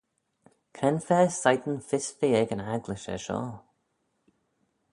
Cre'n 0.75 0.97
fa 1.07 1.19
shegin 1.39 1.77
fys 1.87 2.07
ve 2.17 2.29
ec 2.41 2.49
yn 2.55 2.65
agglish 2.73 3.07
er 3.13 3.21
shoh? 3.25 3.51